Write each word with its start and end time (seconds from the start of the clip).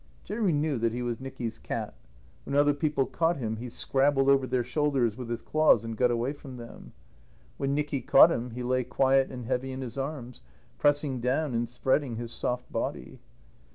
Jerry 0.23 0.51
knew 0.51 0.79
that 0.79 0.93
he 0.93 1.03
was 1.03 1.19
Nicky's 1.19 1.59
cat. 1.59 1.93
When 2.43 2.55
other 2.55 2.73
people 2.73 3.05
caught 3.05 3.37
him 3.37 3.57
he 3.57 3.69
scrabbled 3.69 4.29
over 4.29 4.47
their 4.47 4.63
shoulders 4.63 5.15
with 5.15 5.29
his 5.29 5.43
claws 5.43 5.85
and 5.85 5.95
got 5.95 6.09
away 6.09 6.33
from 6.33 6.57
them. 6.57 6.93
When 7.57 7.75
Nicky 7.75 8.01
caught 8.01 8.31
him 8.31 8.49
he 8.49 8.63
lay 8.63 8.83
quiet 8.83 9.29
and 9.29 9.45
heavy 9.45 9.71
in 9.71 9.81
his 9.81 9.99
arms, 9.99 10.41
pressing 10.79 11.19
down 11.19 11.53
and 11.53 11.69
spreading 11.69 12.15
his 12.15 12.31
soft 12.31 12.71
body. 12.71 13.19